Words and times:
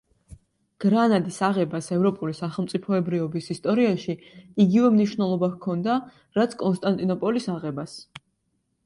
გრანადის 0.83 1.35
აღებას 1.47 1.89
ევროპული 1.97 2.33
სახელმწიფოებრიობის 2.39 3.49
ისტორიაში 3.55 4.15
იგივე 4.65 4.89
მნიშვნელობა 4.95 5.51
ჰქონდა 5.53 5.99
რაც 6.41 6.57
კონსტანტინოპოლის 6.65 7.47
აღებას. 7.59 7.95